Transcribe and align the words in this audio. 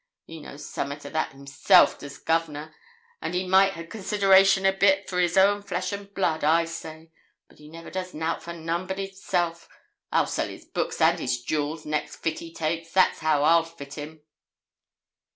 He 0.25 0.39
knows 0.41 0.65
summat 0.65 1.05
o' 1.05 1.11
that 1.11 1.31
hisself, 1.33 1.99
does 1.99 2.17
Governor; 2.17 2.73
and 3.21 3.35
he 3.35 3.45
might 3.45 3.73
ha' 3.73 3.87
consideration 3.87 4.65
a 4.65 4.73
bit 4.73 5.07
for 5.07 5.19
his 5.19 5.37
own 5.37 5.61
flesh 5.61 5.91
and 5.91 6.11
blood, 6.11 6.43
I 6.43 6.65
say. 6.65 7.11
But 7.47 7.59
he 7.59 7.69
never 7.69 7.91
does 7.91 8.11
nout 8.11 8.41
for 8.41 8.51
none 8.51 8.87
but 8.87 8.97
hisself. 8.97 9.69
I'll 10.11 10.25
sell 10.25 10.47
his 10.49 10.65
books 10.65 10.99
and 11.01 11.19
his 11.19 11.43
jewels 11.43 11.85
next 11.85 12.15
fit 12.15 12.39
he 12.39 12.51
takes 12.51 12.91
that's 12.91 13.19
how 13.19 13.43
I'll 13.43 13.63
fit 13.63 13.93
him.' 13.93 14.21